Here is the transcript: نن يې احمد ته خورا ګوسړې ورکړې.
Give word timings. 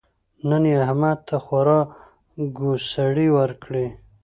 نن 0.49 0.63
يې 0.71 0.75
احمد 0.85 1.17
ته 1.27 1.35
خورا 1.45 1.79
ګوسړې 2.57 3.27
ورکړې. 3.37 3.85